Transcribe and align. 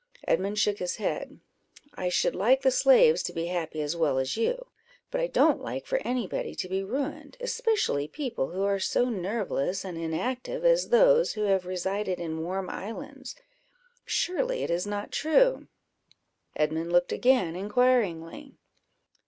Edmund 0.27 0.57
shook 0.57 0.79
his 0.79 0.95
head 0.95 1.41
"I 1.93 2.09
should 2.09 2.33
like 2.35 2.63
the 2.63 2.71
slaves 2.71 3.21
to 3.21 3.31
be 3.33 3.45
happy 3.53 3.83
as 3.83 3.95
well 3.95 4.17
as 4.17 4.35
you; 4.35 4.65
but 5.11 5.21
I 5.21 5.27
don't 5.27 5.61
like 5.61 5.85
for 5.85 5.99
any 5.99 6.25
body 6.25 6.55
to 6.55 6.67
be 6.67 6.83
ruined, 6.83 7.37
especially 7.39 8.07
people 8.07 8.49
who 8.49 8.63
are 8.63 8.79
so 8.79 9.09
nerveless 9.11 9.85
and 9.85 9.99
inactive 9.99 10.65
as 10.65 10.89
those 10.89 11.33
who 11.33 11.41
have 11.41 11.67
resided 11.67 12.19
in 12.19 12.41
warm 12.41 12.67
islands; 12.67 13.35
surely 14.03 14.63
it 14.63 14.71
is 14.71 14.87
not 14.87 15.11
true?" 15.11 15.67
Edmund 16.55 16.91
looked 16.91 17.11
again 17.11 17.55
inquiringly. 17.55 18.55